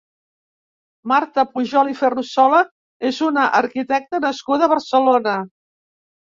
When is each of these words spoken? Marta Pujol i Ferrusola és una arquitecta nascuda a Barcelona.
Marta 1.11 1.43
Pujol 1.57 1.91
i 1.91 1.93
Ferrusola 1.99 2.63
és 3.11 3.21
una 3.29 3.45
arquitecta 3.61 4.25
nascuda 4.27 4.69
a 4.69 4.73
Barcelona. 4.77 5.39